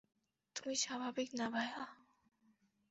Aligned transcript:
তুমি 0.55 0.75
স্বাভাবিক 0.75 1.29
না, 1.33 1.45
ভায়া। 1.49 1.83